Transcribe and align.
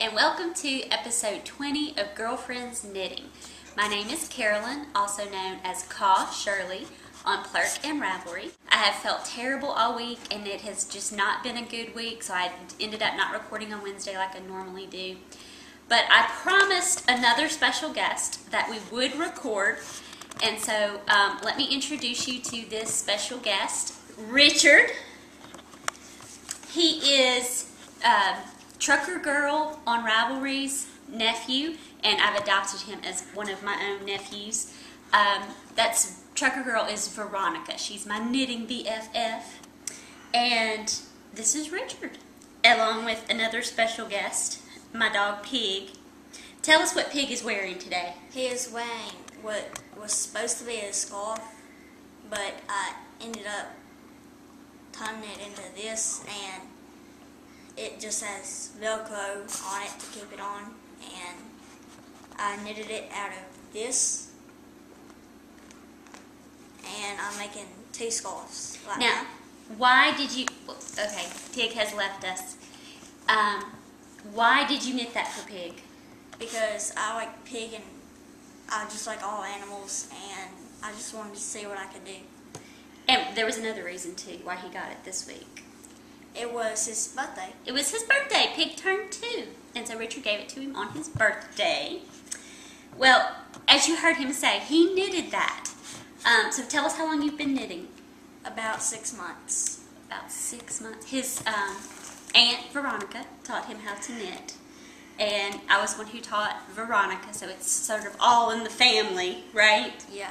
and 0.00 0.14
welcome 0.14 0.54
to 0.54 0.90
episode 0.90 1.44
20 1.44 1.98
of 1.98 2.14
Girlfriends 2.14 2.82
Knitting. 2.82 3.24
My 3.76 3.86
name 3.86 4.08
is 4.08 4.26
Carolyn, 4.28 4.86
also 4.94 5.24
known 5.28 5.58
as 5.64 5.82
Caw 5.82 6.30
Shirley 6.30 6.86
on 7.26 7.44
Plurk 7.44 7.84
and 7.84 8.00
Ravelry. 8.00 8.52
I 8.70 8.76
have 8.76 8.94
felt 9.02 9.26
terrible 9.26 9.68
all 9.68 9.94
week, 9.94 10.18
and 10.30 10.46
it 10.46 10.62
has 10.62 10.86
just 10.86 11.14
not 11.14 11.42
been 11.42 11.58
a 11.58 11.62
good 11.62 11.94
week, 11.94 12.22
so 12.22 12.32
I 12.32 12.52
ended 12.80 13.02
up 13.02 13.18
not 13.18 13.34
recording 13.34 13.74
on 13.74 13.82
Wednesday 13.82 14.16
like 14.16 14.34
I 14.34 14.38
normally 14.38 14.86
do. 14.86 15.16
But 15.90 16.04
I 16.08 16.26
promised 16.42 17.04
another 17.06 17.50
special 17.50 17.92
guest 17.92 18.50
that 18.52 18.70
we 18.70 18.78
would 18.90 19.14
record, 19.16 19.76
and 20.42 20.58
so 20.58 21.00
um, 21.08 21.38
let 21.44 21.58
me 21.58 21.68
introduce 21.70 22.26
you 22.26 22.40
to 22.40 22.70
this 22.70 22.94
special 22.94 23.38
guest, 23.38 23.94
Richard. 24.30 24.92
He 26.70 27.28
is 27.34 27.70
uh, 28.02 28.36
Trucker 28.78 29.18
Girl 29.18 29.80
on 29.86 30.04
Ravelry's 30.04 30.86
nephew, 31.08 31.76
and 32.04 32.20
I've 32.20 32.40
adopted 32.40 32.82
him 32.82 33.00
as 33.04 33.22
one 33.34 33.48
of 33.48 33.62
my 33.62 33.76
own 33.82 34.06
nephews. 34.06 34.72
Um, 35.12 35.42
that's 35.74 36.22
Trucker 36.34 36.62
Girl 36.62 36.84
is 36.84 37.08
Veronica. 37.08 37.78
She's 37.78 38.06
my 38.06 38.18
knitting 38.18 38.66
BFF, 38.66 39.42
and 40.34 41.00
this 41.34 41.54
is 41.54 41.70
Richard, 41.70 42.18
along 42.64 43.04
with 43.04 43.24
another 43.30 43.62
special 43.62 44.06
guest, 44.06 44.60
my 44.92 45.10
dog 45.10 45.42
Pig. 45.42 45.90
Tell 46.62 46.82
us 46.82 46.94
what 46.94 47.10
Pig 47.10 47.30
is 47.30 47.42
wearing 47.42 47.78
today. 47.78 48.14
He 48.32 48.46
is 48.46 48.70
wearing 48.72 49.12
what 49.40 49.80
was 50.00 50.12
supposed 50.12 50.58
to 50.58 50.64
be 50.64 50.78
a 50.80 50.92
scarf, 50.92 51.40
but 52.28 52.54
I 52.68 52.94
ended 53.20 53.46
up 53.46 53.68
turning 54.92 55.30
it 55.30 55.46
into 55.46 55.62
this, 55.74 56.24
and 56.28 56.62
it 57.76 58.00
just 58.00 58.24
has 58.24 58.72
Velcro 58.80 59.42
on 59.72 59.82
it 59.82 60.00
to 60.00 60.06
keep 60.18 60.32
it 60.32 60.40
on, 60.40 60.74
and 61.02 61.38
I 62.38 62.62
knitted 62.64 62.90
it 62.90 63.10
out 63.14 63.30
of 63.30 63.72
this, 63.72 64.30
and 66.84 67.18
I'm 67.20 67.38
making 67.38 67.66
two 67.92 68.10
scarves 68.10 68.78
right 68.88 68.98
Now, 68.98 69.26
why 69.76 70.16
did 70.16 70.34
you? 70.34 70.46
Okay, 70.68 71.26
Pig 71.52 71.72
has 71.72 71.94
left 71.94 72.24
us. 72.24 72.56
Um, 73.28 73.64
why 74.32 74.66
did 74.66 74.84
you 74.84 74.94
knit 74.94 75.14
that 75.14 75.28
for 75.28 75.48
Pig? 75.48 75.82
because 76.38 76.92
I 76.96 77.14
like 77.14 77.44
pig 77.44 77.72
and 77.74 77.84
I 78.68 78.84
just 78.84 79.06
like 79.06 79.22
all 79.22 79.44
animals, 79.44 80.08
and 80.12 80.50
I 80.82 80.90
just 80.92 81.14
wanted 81.14 81.34
to 81.34 81.40
see 81.40 81.66
what 81.66 81.78
I 81.78 81.86
could 81.86 82.04
do. 82.04 82.16
And 83.08 83.36
there 83.36 83.46
was 83.46 83.58
another 83.58 83.84
reason 83.84 84.16
too 84.16 84.38
why 84.42 84.56
he 84.56 84.68
got 84.68 84.90
it 84.90 85.04
this 85.04 85.26
week. 85.28 85.62
It 86.38 86.52
was 86.52 86.86
his 86.86 87.08
birthday. 87.08 87.52
It 87.64 87.72
was 87.72 87.90
his 87.90 88.02
birthday. 88.02 88.50
Pig 88.54 88.76
turned 88.76 89.10
two, 89.10 89.44
and 89.74 89.86
so 89.86 89.96
Richard 89.96 90.22
gave 90.22 90.40
it 90.40 90.48
to 90.50 90.60
him 90.60 90.76
on 90.76 90.90
his 90.90 91.08
birthday. 91.08 92.00
Well, 92.96 93.34
as 93.68 93.88
you 93.88 93.96
heard 93.96 94.16
him 94.16 94.32
say, 94.32 94.60
he 94.60 94.94
knitted 94.94 95.30
that. 95.30 95.70
Um, 96.24 96.52
so 96.52 96.62
tell 96.64 96.84
us 96.84 96.96
how 96.96 97.06
long 97.06 97.22
you've 97.22 97.38
been 97.38 97.54
knitting. 97.54 97.88
About 98.44 98.82
six 98.82 99.16
months. 99.16 99.84
About 100.06 100.30
six 100.30 100.80
months. 100.80 101.10
His 101.10 101.42
um, 101.46 101.76
aunt 102.34 102.72
Veronica 102.72 103.26
taught 103.44 103.66
him 103.66 103.78
how 103.78 103.94
to 103.94 104.12
knit, 104.12 104.54
and 105.18 105.60
I 105.68 105.80
was 105.80 105.96
one 105.96 106.06
who 106.06 106.20
taught 106.20 106.68
Veronica. 106.70 107.32
So 107.32 107.48
it's 107.48 107.70
sort 107.70 108.06
of 108.06 108.16
all 108.20 108.50
in 108.50 108.62
the 108.62 108.70
family, 108.70 109.44
right? 109.52 110.04
Yeah. 110.12 110.30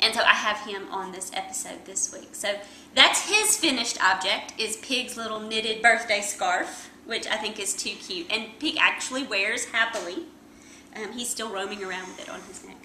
And 0.00 0.14
so 0.14 0.20
I 0.20 0.34
have 0.34 0.58
him 0.58 0.88
on 0.90 1.12
this 1.12 1.30
episode 1.34 1.84
this 1.84 2.12
week. 2.12 2.34
So 2.34 2.54
that's 2.94 3.28
his 3.28 3.56
finished 3.56 4.02
object 4.02 4.54
is 4.58 4.76
Pig's 4.76 5.16
little 5.16 5.40
knitted 5.40 5.82
birthday 5.82 6.20
scarf, 6.20 6.90
which 7.06 7.26
I 7.26 7.36
think 7.36 7.58
is 7.58 7.74
too 7.74 7.90
cute. 7.90 8.26
And 8.30 8.58
Pig 8.58 8.76
actually 8.78 9.24
wears 9.24 9.66
happily. 9.66 10.24
Um, 10.94 11.12
he's 11.12 11.28
still 11.28 11.50
roaming 11.50 11.82
around 11.82 12.08
with 12.08 12.20
it 12.20 12.28
on 12.28 12.40
his 12.42 12.64
neck. 12.64 12.76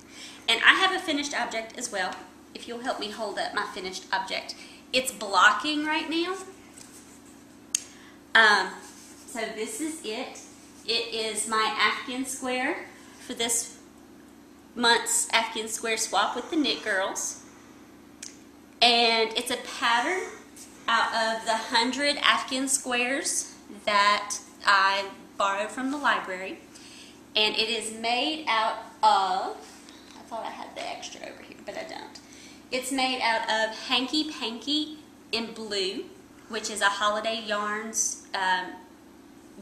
And 0.47 0.61
I 0.65 0.73
have 0.73 0.95
a 0.95 0.99
finished 0.99 1.39
object 1.39 1.77
as 1.77 1.91
well. 1.91 2.13
If 2.53 2.67
you'll 2.67 2.79
help 2.81 2.99
me 2.99 3.09
hold 3.09 3.39
up 3.39 3.53
my 3.53 3.65
finished 3.73 4.05
object. 4.11 4.55
It's 4.93 5.11
blocking 5.11 5.85
right 5.85 6.09
now. 6.09 6.35
Um, 8.35 8.69
so 9.27 9.39
this 9.55 9.79
is 9.81 10.01
it. 10.03 10.39
It 10.85 11.13
is 11.13 11.47
my 11.47 11.75
Afghan 11.79 12.25
square 12.25 12.85
for 13.19 13.33
this 13.33 13.77
month's 14.75 15.29
Afghan 15.33 15.67
Square 15.67 15.97
Swap 15.97 16.35
with 16.35 16.49
the 16.49 16.55
Knit 16.55 16.83
Girls. 16.83 17.43
And 18.81 19.31
it's 19.37 19.51
a 19.51 19.57
pattern 19.79 20.21
out 20.87 21.13
of 21.13 21.45
the 21.45 21.51
100 21.51 22.17
Afghan 22.17 22.67
squares 22.67 23.55
that 23.85 24.37
I 24.65 25.09
borrowed 25.37 25.69
from 25.69 25.91
the 25.91 25.97
library. 25.97 26.59
And 27.35 27.55
it 27.55 27.69
is 27.69 27.93
made 27.99 28.45
out 28.47 28.77
of, 29.03 29.57
I 30.17 30.21
thought 30.27 30.45
I 30.45 30.49
had 30.49 30.75
the 30.75 30.87
extra 30.87 31.21
over 31.21 31.41
here, 31.43 31.57
but 31.65 31.77
I 31.77 31.83
don't. 31.83 32.19
It's 32.71 32.91
made 32.91 33.21
out 33.21 33.43
of 33.43 33.77
Hanky 33.87 34.31
Panky 34.31 34.97
in 35.31 35.53
blue, 35.53 36.05
which 36.49 36.69
is 36.69 36.81
a 36.81 36.85
Holiday 36.85 37.43
Yarns 37.45 38.27
um, 38.33 38.71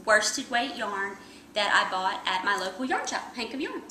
worsted 0.04 0.50
weight 0.50 0.76
yarn 0.76 1.16
that 1.54 1.72
I 1.74 1.90
bought 1.90 2.20
at 2.26 2.44
my 2.44 2.56
local 2.56 2.84
yarn 2.84 3.06
shop, 3.06 3.34
Hank 3.34 3.54
of 3.54 3.60
Yarn. 3.60 3.82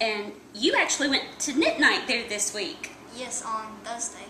And 0.00 0.32
you 0.54 0.74
actually 0.76 1.08
went 1.08 1.38
to 1.40 1.52
knit 1.54 1.80
night 1.80 2.06
there 2.06 2.28
this 2.28 2.54
week. 2.54 2.92
Yes, 3.16 3.42
on 3.44 3.76
Thursday. 3.82 4.24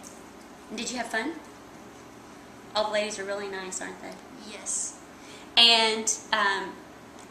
Did 0.74 0.90
you 0.90 0.98
have 0.98 1.06
fun? 1.08 1.32
All 2.74 2.86
the 2.88 2.92
ladies 2.92 3.18
are 3.18 3.24
really 3.24 3.48
nice, 3.48 3.80
aren't 3.80 4.00
they? 4.02 4.12
Yes. 4.50 4.98
And 5.56 6.12
um, 6.32 6.72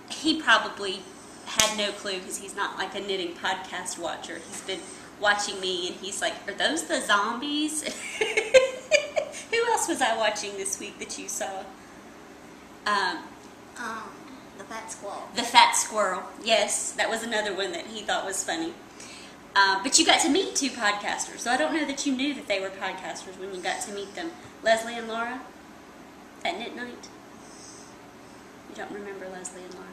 he 0.10 0.42
probably 0.42 1.02
had 1.46 1.78
no 1.78 1.92
clue 1.92 2.20
because 2.20 2.38
he's 2.38 2.56
not 2.56 2.78
like 2.78 2.96
a 2.96 3.00
knitting 3.00 3.34
podcast 3.36 4.00
watcher. 4.00 4.36
He's 4.36 4.62
been 4.62 4.80
watching 5.22 5.60
me 5.62 5.88
and 5.88 5.96
he's 5.98 6.22
like, 6.22 6.34
Are 6.48 6.54
those 6.54 6.84
the 6.84 7.00
zombies? 7.02 7.84
Who 9.52 9.58
else 9.72 9.88
was 9.88 10.02
I 10.02 10.18
watching 10.18 10.54
this 10.58 10.80
week 10.80 10.98
that 11.00 11.18
you 11.18 11.28
saw? 11.30 11.64
Um, 12.88 13.20
Um, 13.78 14.04
fat 14.76 14.92
squirrel. 14.92 15.24
The 15.36 15.44
Fat 15.44 15.72
Squirrel. 15.76 16.24
Yes, 16.44 16.92
that 16.94 17.10
was 17.10 17.24
another 17.24 17.56
one 17.56 17.72
that 17.72 17.88
he 17.88 18.02
thought 18.02 18.26
was 18.26 18.44
funny. 18.44 18.74
Uh, 19.56 19.82
but 19.82 19.98
you 19.98 20.06
got 20.06 20.20
to 20.22 20.30
meet 20.30 20.56
two 20.56 20.70
podcasters, 20.70 21.40
so 21.40 21.52
I 21.52 21.56
don't 21.58 21.74
know 21.74 21.86
that 21.86 22.06
you 22.06 22.14
knew 22.14 22.34
that 22.34 22.48
they 22.48 22.60
were 22.60 22.70
podcasters 22.70 23.40
when 23.40 23.54
you 23.56 23.62
got 23.62 23.82
to 23.84 23.94
meet 23.94 24.14
them. 24.16 24.32
Leslie 24.64 24.98
and 24.98 25.08
Laura 25.08 25.40
at 26.44 26.60
Knit 26.60 26.76
Night. 26.76 27.08
You 28.70 28.76
don't 28.76 28.92
remember 28.92 29.30
Leslie 29.30 29.64
and 29.64 29.74
Laura. 29.76 29.88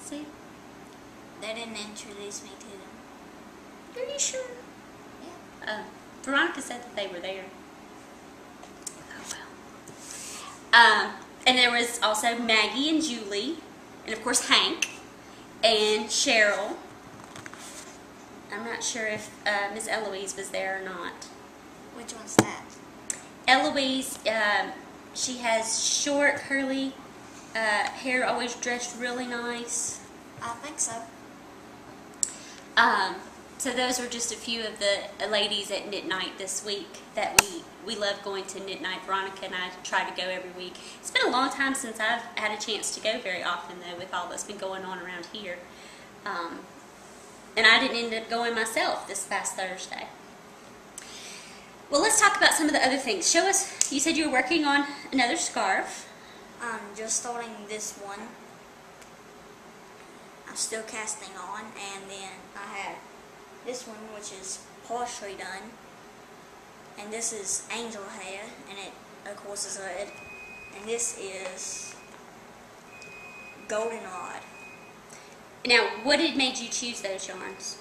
See? 0.00 0.26
They 1.40 1.54
didn't 1.54 1.76
introduce 1.76 2.44
me 2.44 2.50
to 2.60 2.66
them. 2.66 4.06
Are 4.06 4.12
you 4.12 4.18
sure? 4.18 4.44
Yeah. 5.20 5.72
Uh, 5.72 5.82
Veronica 6.22 6.62
said 6.62 6.82
that 6.82 6.94
they 6.94 7.08
were 7.08 7.18
there. 7.18 7.46
Oh 9.18 9.36
well. 10.72 11.08
Um, 11.08 11.14
and 11.48 11.58
there 11.58 11.72
was 11.72 11.98
also 12.00 12.38
Maggie 12.38 12.88
and 12.88 13.02
Julie, 13.02 13.56
and 14.04 14.14
of 14.14 14.22
course 14.22 14.48
Hank, 14.48 14.88
and 15.62 16.06
Cheryl. 16.06 16.76
I'm 18.52 18.64
not 18.64 18.82
sure 18.82 19.06
if 19.06 19.30
uh, 19.46 19.72
Miss 19.72 19.88
Eloise 19.88 20.36
was 20.36 20.50
there 20.50 20.80
or 20.80 20.84
not. 20.84 21.24
Which 21.94 22.14
one's 22.14 22.36
that? 22.36 22.64
Eloise, 23.48 24.18
um, 24.26 24.72
she 25.14 25.38
has 25.38 25.82
short, 25.84 26.36
curly 26.36 26.92
uh, 27.54 27.88
hair, 27.88 28.26
always 28.26 28.54
dressed 28.56 28.98
really 29.00 29.26
nice. 29.26 30.00
I 30.42 30.48
think 30.54 30.78
so. 30.78 30.92
Um, 32.76 33.16
so 33.62 33.70
those 33.70 34.00
were 34.00 34.08
just 34.08 34.32
a 34.32 34.36
few 34.36 34.66
of 34.66 34.80
the 34.80 35.28
ladies 35.28 35.70
at 35.70 35.88
Knit 35.88 36.08
Night 36.08 36.36
this 36.36 36.66
week 36.66 36.98
that 37.14 37.40
we 37.40 37.62
we 37.86 37.94
love 37.94 38.20
going 38.24 38.44
to 38.46 38.58
Knit 38.58 38.82
Night. 38.82 38.98
Veronica 39.06 39.44
and 39.44 39.54
I 39.54 39.70
try 39.84 40.02
to 40.02 40.16
go 40.20 40.28
every 40.28 40.50
week. 40.50 40.74
It's 40.98 41.12
been 41.12 41.28
a 41.28 41.30
long 41.30 41.48
time 41.48 41.76
since 41.76 42.00
I've 42.00 42.22
had 42.34 42.58
a 42.58 42.60
chance 42.60 42.92
to 42.96 43.00
go 43.00 43.20
very 43.20 43.44
often 43.44 43.76
though, 43.78 43.96
with 43.96 44.12
all 44.12 44.28
that's 44.28 44.42
been 44.42 44.58
going 44.58 44.84
on 44.84 44.98
around 44.98 45.26
here. 45.26 45.58
Um, 46.26 46.58
and 47.56 47.64
I 47.64 47.78
didn't 47.78 47.98
end 47.98 48.12
up 48.14 48.28
going 48.28 48.52
myself 48.56 49.06
this 49.06 49.24
past 49.26 49.54
Thursday. 49.54 50.08
Well, 51.88 52.02
let's 52.02 52.20
talk 52.20 52.36
about 52.36 52.54
some 52.54 52.66
of 52.66 52.72
the 52.72 52.84
other 52.84 52.96
things. 52.96 53.30
Show 53.30 53.48
us. 53.48 53.92
You 53.92 54.00
said 54.00 54.16
you 54.16 54.26
were 54.26 54.32
working 54.32 54.64
on 54.64 54.86
another 55.12 55.36
scarf. 55.36 56.08
I'm 56.60 56.96
just 56.96 57.20
starting 57.20 57.54
this 57.68 57.96
one. 57.98 58.26
I'm 60.48 60.56
still 60.56 60.82
casting 60.82 61.36
on, 61.36 61.60
and 61.60 62.10
then 62.10 62.30
I 62.56 62.78
have 62.78 62.96
this 63.66 63.86
one, 63.86 63.96
which 64.14 64.32
is 64.32 64.60
partially 64.86 65.34
done. 65.34 65.70
And 66.98 67.12
this 67.12 67.32
is 67.32 67.66
angel 67.74 68.02
hair, 68.02 68.42
and 68.68 68.78
it, 68.78 68.92
of 69.30 69.36
course, 69.36 69.66
is 69.66 69.80
red. 69.82 70.08
And 70.76 70.88
this 70.88 71.18
is 71.18 71.94
golden 73.68 73.98
goldenrod. 73.98 74.42
Now, 75.66 75.88
what 76.02 76.20
had 76.20 76.36
made 76.36 76.58
you 76.58 76.68
choose 76.68 77.00
those 77.00 77.28
yarns? 77.28 77.78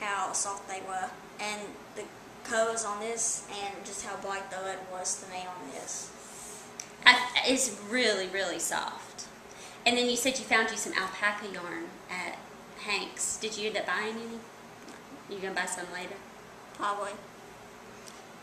How 0.00 0.32
soft 0.32 0.68
they 0.68 0.80
were, 0.86 1.10
and 1.40 1.60
the 1.96 2.04
colors 2.44 2.84
on 2.84 3.00
this, 3.00 3.46
and 3.50 3.84
just 3.84 4.06
how 4.06 4.16
bright 4.16 4.50
the 4.50 4.56
red 4.64 4.78
was 4.92 5.22
to 5.22 5.30
me 5.30 5.40
on 5.40 5.70
this. 5.72 6.12
I, 7.04 7.18
it's 7.46 7.76
really, 7.90 8.28
really 8.28 8.58
soft. 8.58 9.26
And 9.84 9.96
then 9.96 10.08
you 10.08 10.16
said 10.16 10.38
you 10.38 10.44
found 10.44 10.70
you 10.70 10.76
some 10.76 10.92
alpaca 10.92 11.46
yarn 11.52 11.84
at 12.10 12.38
Hank's. 12.80 13.36
Did 13.38 13.56
you 13.56 13.68
end 13.68 13.78
up 13.78 13.86
buying 13.86 14.14
any? 14.14 14.38
You 15.30 15.38
gonna 15.38 15.54
buy 15.54 15.66
some 15.66 15.86
later? 15.92 16.14
Probably. 16.74 17.12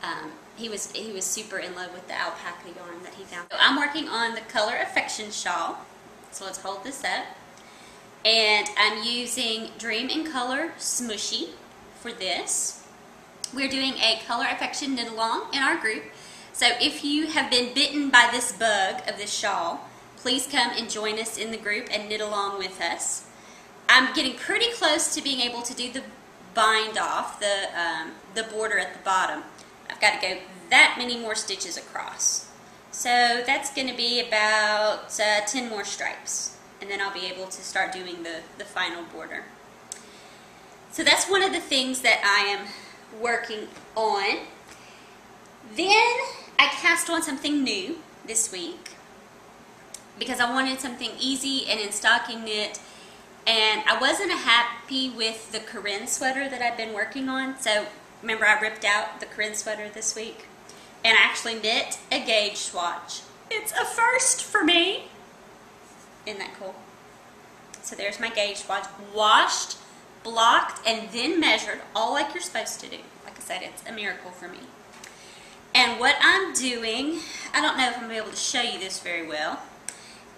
Um, 0.04 0.32
he 0.56 0.70
was 0.70 0.92
he 0.92 1.12
was 1.12 1.26
super 1.26 1.58
in 1.58 1.76
love 1.76 1.92
with 1.94 2.08
the 2.08 2.14
alpaca 2.14 2.70
yarn 2.76 3.04
that 3.04 3.16
he 3.16 3.24
found. 3.24 3.48
So 3.52 3.58
I'm 3.60 3.76
working 3.78 4.08
on 4.08 4.36
the 4.36 4.42
Color 4.42 4.76
Affection 4.82 5.32
shawl. 5.32 5.78
So 6.32 6.46
let's 6.46 6.62
hold 6.62 6.84
this 6.84 7.04
up. 7.04 7.26
And 8.24 8.68
I'm 8.78 9.04
using 9.04 9.70
Dream 9.78 10.10
in 10.10 10.30
Color 10.32 10.74
Smushy 10.78 11.50
for 12.00 12.12
this. 12.12 12.84
We're 13.54 13.70
doing 13.70 13.94
a 13.94 14.22
Color 14.26 14.48
Affection 14.52 14.96
knit 14.96 15.12
along 15.12 15.54
in 15.54 15.62
our 15.62 15.78
group. 15.78 16.04
So 16.54 16.68
if 16.80 17.04
you 17.04 17.28
have 17.28 17.52
been 17.52 17.74
bitten 17.74 18.10
by 18.10 18.30
this 18.32 18.52
bug 18.52 19.02
of 19.08 19.18
this 19.18 19.34
shawl, 19.34 19.82
please 20.18 20.48
come 20.48 20.72
and 20.76 20.90
join 20.90 21.20
us 21.20 21.38
in 21.38 21.52
the 21.52 21.58
group 21.58 21.88
and 21.92 22.10
knit 22.10 22.22
along 22.22 22.58
with 22.58 22.82
us. 22.82 23.28
I'm 23.88 24.14
getting 24.14 24.36
pretty 24.36 24.72
close 24.72 25.14
to 25.16 25.22
being 25.22 25.42
able 25.42 25.62
to 25.62 25.74
do 25.74 25.92
the 25.92 26.02
bind 26.56 26.98
off, 26.98 27.40
the, 27.40 27.68
um, 27.80 28.14
the 28.34 28.44
border 28.44 28.80
at 28.80 28.94
the 28.94 29.00
bottom. 29.04 29.44
I've 29.90 30.02
got 30.02 30.20
to 30.20 30.28
go 30.28 30.38
that 30.72 30.96
many 30.98 31.18
more 31.18 31.36
stitches 31.36 31.78
across. 31.78 32.50
So 32.92 33.44
that's 33.46 33.74
going 33.74 33.88
to 33.88 33.94
be 33.96 34.22
about 34.26 35.20
uh, 35.20 35.42
10 35.46 35.70
more 35.70 35.84
stripes. 35.84 36.58
And 36.82 36.90
then 36.90 37.02
I'll 37.02 37.14
be 37.14 37.26
able 37.28 37.46
to 37.46 37.62
start 37.62 37.92
doing 37.92 38.24
the, 38.24 38.40
the 38.58 38.66
final 38.66 39.04
border. 39.04 39.44
So 40.92 41.04
that's 41.04 41.30
one 41.30 41.44
of 41.44 41.52
the 41.52 41.60
things 41.60 42.02
that 42.02 42.22
I 42.24 42.48
am 42.48 42.68
working 43.22 43.68
on. 43.96 44.40
Then 45.76 46.16
I 46.58 46.68
cast 46.72 47.10
on 47.10 47.22
something 47.22 47.64
new 47.64 47.98
this 48.26 48.52
week 48.52 48.92
because 50.18 50.40
I 50.40 50.52
wanted 50.52 50.80
something 50.80 51.12
easy 51.20 51.66
and 51.68 51.80
in 51.80 51.92
stocking 51.92 52.46
knit 52.46 52.80
and 53.48 53.84
I 53.88 53.98
wasn't 54.00 54.32
happy 54.32 55.10
with 55.10 55.52
the 55.52 55.60
Corinne 55.60 56.08
sweater 56.08 56.50
that 56.50 56.62
I've 56.62 56.78
been 56.78 56.94
working 56.94 57.30
on. 57.30 57.60
So 57.60 57.86
remember 58.22 58.46
I 58.46 58.60
ripped 58.60 58.84
out 58.84 59.20
the 59.20 59.28
Corinne 59.28 59.54
sweater 59.54 59.88
this 59.88 60.16
week 60.16 60.48
and 61.04 61.18
I 61.18 61.22
actually 61.22 61.56
knit 61.56 62.00
a 62.12 62.26
gauge 62.26 62.58
swatch. 62.58 63.22
It's 63.52 63.72
a 63.74 63.86
first 63.86 64.44
for 64.44 64.64
me. 64.64 65.10
Isn't 66.26 66.40
that 66.40 66.56
cool? 66.60 66.76
So 67.84 67.96
there's 67.96 68.20
my 68.20 68.30
gauge 68.30 68.58
swatch. 68.58 68.86
Washed, 69.14 69.78
blocked, 70.24 70.82
and 70.88 71.10
then 71.12 71.40
measured, 71.40 71.82
all 71.96 72.14
like 72.14 72.34
you're 72.34 72.42
supposed 72.42 72.80
to 72.80 72.90
do. 72.90 72.98
Like 73.24 73.38
I 73.38 73.42
said, 73.42 73.62
it's 73.62 73.88
a 73.88 73.92
miracle 73.92 74.32
for 74.32 74.48
me. 74.48 74.58
And 75.76 76.00
what 76.00 76.16
I'm 76.22 76.54
doing, 76.54 77.20
I 77.54 77.62
don't 77.62 77.78
know 77.78 77.88
if 77.88 77.94
I'm 77.96 78.08
going 78.08 78.16
to 78.16 78.16
be 78.16 78.18
able 78.18 78.32
to 78.32 78.36
show 78.36 78.62
you 78.62 78.80
this 78.80 79.00
very 79.00 79.28
well, 79.28 79.60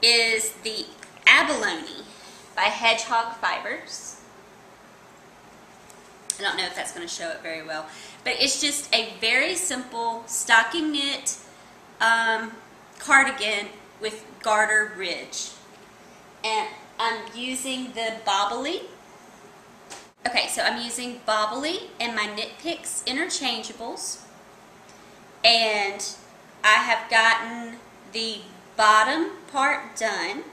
is 0.01 0.51
the 0.63 0.87
abalone 1.25 2.03
by 2.57 2.63
Hedgehog 2.63 3.35
Fibers. 3.35 4.19
I 6.39 6.41
don't 6.41 6.57
know 6.57 6.65
if 6.65 6.75
that's 6.75 6.91
going 6.91 7.07
to 7.07 7.13
show 7.13 7.29
it 7.29 7.41
very 7.41 7.65
well, 7.65 7.85
but 8.23 8.33
it's 8.39 8.59
just 8.59 8.93
a 8.93 9.13
very 9.21 9.55
simple 9.55 10.23
stocking 10.25 10.91
knit 10.91 11.37
um, 12.01 12.51
cardigan 12.97 13.67
with 14.01 14.25
garter 14.41 14.91
ridge. 14.97 15.51
And 16.43 16.67
I'm 16.99 17.21
using 17.35 17.91
the 17.93 18.15
Bobbly. 18.25 18.81
Okay, 20.27 20.47
so 20.47 20.63
I'm 20.63 20.81
using 20.81 21.21
Bobbly 21.27 21.89
and 21.99 22.15
my 22.15 22.25
Knit 22.25 22.53
Picks 22.59 23.03
interchangeables. 23.05 24.23
And 25.43 26.03
I 26.63 26.73
have 26.73 27.09
gotten 27.09 27.77
the 28.13 28.39
bottom 28.75 29.31
part 29.51 29.95
done. 29.95 30.43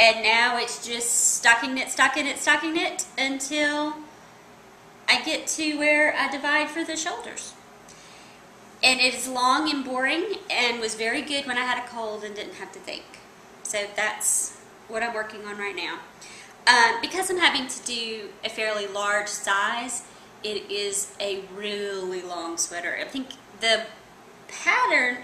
And 0.00 0.22
now 0.22 0.56
it's 0.56 0.86
just 0.86 1.34
stocking 1.36 1.74
knit, 1.74 1.90
stocking 1.90 2.24
knit, 2.24 2.38
stocking 2.38 2.72
knit 2.72 3.04
until 3.18 3.96
I 5.06 5.22
get 5.22 5.46
to 5.48 5.78
where 5.78 6.14
I 6.16 6.30
divide 6.30 6.70
for 6.70 6.82
the 6.82 6.96
shoulders. 6.96 7.52
And 8.82 8.98
it 8.98 9.12
is 9.12 9.28
long 9.28 9.70
and 9.70 9.84
boring 9.84 10.36
and 10.50 10.80
was 10.80 10.94
very 10.94 11.20
good 11.20 11.44
when 11.44 11.58
I 11.58 11.64
had 11.64 11.84
a 11.84 11.86
cold 11.86 12.24
and 12.24 12.34
didn't 12.34 12.54
have 12.54 12.72
to 12.72 12.78
think. 12.78 13.02
So 13.62 13.84
that's 13.94 14.58
what 14.88 15.02
I'm 15.02 15.12
working 15.12 15.44
on 15.44 15.58
right 15.58 15.76
now. 15.76 15.98
Um, 16.66 17.00
because 17.02 17.28
I'm 17.28 17.38
having 17.38 17.68
to 17.68 17.82
do 17.84 18.30
a 18.42 18.48
fairly 18.48 18.86
large 18.86 19.28
size, 19.28 20.04
it 20.42 20.70
is 20.70 21.14
a 21.20 21.42
really 21.54 22.22
long 22.22 22.56
sweater. 22.56 22.96
I 22.98 23.04
think 23.04 23.28
the 23.60 23.84
pattern 24.48 25.18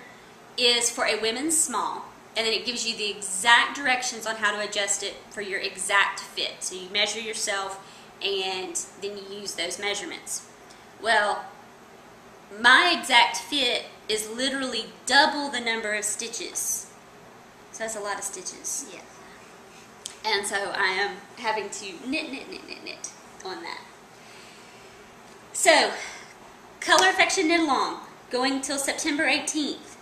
is 0.59 0.91
for 0.91 1.07
a 1.07 1.19
women's 1.19 1.57
small, 1.59 2.06
and 2.37 2.47
then 2.47 2.53
it 2.53 2.67
gives 2.67 2.87
you 2.87 2.97
the 2.97 3.11
exact 3.11 3.77
directions 3.77 4.27
on 4.27 4.37
how 4.37 4.55
to 4.55 4.69
adjust 4.69 5.03
it 5.03 5.15
for 5.31 5.41
your 5.41 5.61
exact 5.61 6.21
fit. 6.21 6.57
So 6.61 6.75
you 6.75 6.89
measure 6.91 7.21
yourself, 7.21 7.81
and 8.23 8.79
then 9.01 9.17
you 9.17 9.41
use 9.41 9.55
those 9.55 9.79
measurements. 9.79 10.49
Well, 11.01 11.45
my 12.61 12.95
exact 12.99 13.39
fit 13.39 13.87
is 14.09 14.29
literally 14.29 14.87
double 15.07 15.49
the 15.49 15.61
number 15.61 15.95
of 15.95 16.05
stitches. 16.05 16.93
So 17.73 17.85
that's 17.85 17.97
a 17.97 18.01
lot 18.01 18.19
of 18.19 18.25
stitches. 18.25 18.87
Yes. 18.93 19.03
And 20.25 20.47
so 20.47 20.57
I 20.57 20.89
am 20.89 21.17
having 21.39 21.71
to 21.71 21.87
knit, 22.09 22.31
knit, 22.31 22.51
knit, 22.51 22.67
knit, 22.67 22.85
knit 22.85 23.11
on 23.45 23.63
that. 23.63 23.81
So, 25.53 25.93
Color 26.81 27.09
Affection 27.11 27.49
Knit 27.49 27.61
Along, 27.61 28.01
going 28.31 28.61
till 28.61 28.79
September 28.79 29.25
18th. 29.25 29.97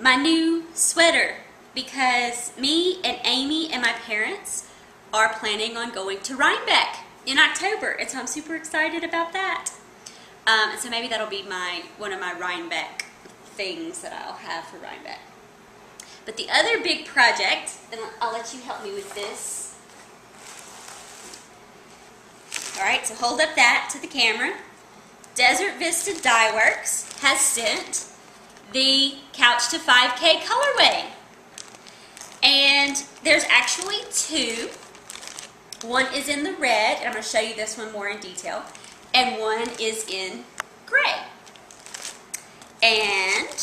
My 0.00 0.16
new 0.16 0.64
sweater, 0.74 1.36
because 1.74 2.56
me 2.58 3.00
and 3.02 3.18
Amy 3.24 3.72
and 3.72 3.82
my 3.82 3.92
parents 3.92 4.68
are 5.12 5.32
planning 5.34 5.76
on 5.76 5.92
going 5.92 6.20
to 6.20 6.36
Rhinebeck 6.36 7.04
in 7.26 7.38
October. 7.38 7.90
And 7.90 8.08
so 8.08 8.18
I'm 8.18 8.26
super 8.26 8.54
excited 8.54 9.04
about 9.04 9.32
that. 9.32 9.70
Um, 10.46 10.70
and 10.70 10.80
so 10.80 10.90
maybe 10.90 11.08
that'll 11.08 11.28
be 11.28 11.42
my 11.42 11.82
one 11.98 12.12
of 12.12 12.20
my 12.20 12.32
Rhinebeck 12.32 13.06
things 13.44 14.00
that 14.02 14.12
I'll 14.12 14.34
have 14.34 14.64
for 14.64 14.78
Rhinebeck. 14.78 15.20
But 16.24 16.36
the 16.36 16.48
other 16.50 16.82
big 16.82 17.06
project, 17.06 17.76
and 17.90 18.00
I'll 18.20 18.32
let 18.32 18.54
you 18.54 18.60
help 18.60 18.82
me 18.82 18.92
with 18.92 19.14
this. 19.14 19.76
All 22.78 22.88
right, 22.88 23.06
so 23.06 23.14
hold 23.14 23.40
up 23.40 23.54
that 23.56 23.90
to 23.92 24.00
the 24.00 24.06
camera. 24.06 24.54
Desert 25.34 25.78
Vista 25.78 26.20
Dye 26.22 26.52
Works 26.54 27.12
has 27.20 27.40
sent 27.40 28.06
the 28.72 29.16
Couch 29.32 29.68
to 29.70 29.78
5K 29.78 30.40
colorway. 30.40 31.04
And 32.42 33.02
there's 33.22 33.44
actually 33.48 34.00
two. 34.12 34.68
One 35.86 36.06
is 36.14 36.28
in 36.28 36.44
the 36.44 36.54
red, 36.54 36.98
and 36.98 37.06
I'm 37.06 37.12
going 37.12 37.22
to 37.22 37.28
show 37.28 37.40
you 37.40 37.54
this 37.54 37.76
one 37.76 37.92
more 37.92 38.08
in 38.08 38.20
detail, 38.20 38.62
and 39.14 39.40
one 39.40 39.68
is 39.80 40.08
in 40.08 40.44
gray. 40.86 41.22
And 42.82 43.58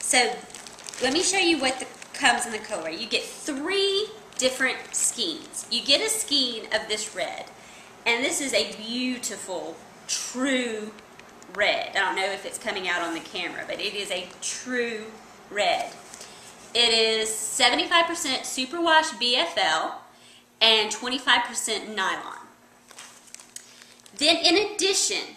so 0.00 0.34
let 1.02 1.12
me 1.12 1.22
show 1.22 1.38
you 1.38 1.58
what 1.60 1.78
the, 1.78 1.86
comes 2.16 2.46
in 2.46 2.52
the 2.52 2.58
color. 2.58 2.90
You 2.90 3.06
get 3.06 3.22
three 3.22 4.08
different 4.38 4.78
skeins. 4.92 5.66
You 5.70 5.84
get 5.84 6.00
a 6.00 6.08
skein 6.08 6.66
of 6.66 6.88
this 6.88 7.14
red, 7.14 7.46
and 8.06 8.24
this 8.24 8.40
is 8.40 8.52
a 8.52 8.74
beautiful, 8.76 9.76
true 10.06 10.92
red. 11.54 11.90
I 11.96 12.00
don't 12.00 12.16
know 12.16 12.30
if 12.30 12.44
it's 12.44 12.58
coming 12.58 12.88
out 12.88 13.02
on 13.02 13.14
the 13.14 13.20
camera, 13.20 13.64
but 13.66 13.80
it 13.80 13.94
is 13.94 14.10
a 14.10 14.28
true. 14.40 15.04
It 16.74 16.92
is 16.92 17.28
75% 17.28 18.40
superwash 18.42 19.10
BFL 19.20 19.92
and 20.60 20.90
25% 20.90 21.94
nylon. 21.94 22.38
Then 24.16 24.36
in 24.36 24.74
addition, 24.74 25.36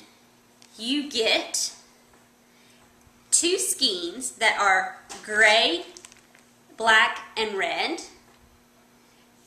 you 0.78 1.10
get 1.10 1.74
two 3.32 3.60
skeins 3.60 4.32
that 4.32 4.58
are 4.60 4.98
gray, 5.24 5.86
black, 6.76 7.20
and 7.38 7.56
red. 7.56 8.02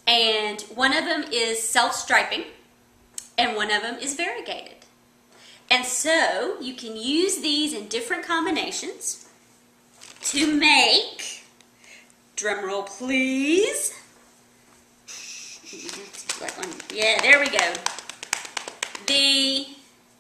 And 0.07 0.61
one 0.75 0.97
of 0.97 1.05
them 1.05 1.25
is 1.33 1.61
self-striping, 1.61 2.45
and 3.39 3.57
one 3.57 3.71
of 3.71 3.83
them 3.83 3.97
is 4.01 4.15
variegated. 4.15 4.77
And 5.71 5.85
so 5.85 6.61
you 6.61 6.75
can 6.75 6.97
use 6.97 7.39
these 7.39 7.73
in 7.73 7.87
different 7.89 8.25
combinations 8.25 9.29
to 10.23 10.53
make, 10.53 11.40
drum 12.41 12.65
roll 12.65 12.85
please. 12.85 13.93
Yeah, 16.91 17.21
there 17.21 17.39
we 17.39 17.51
go. 17.51 17.75
The 19.07 19.67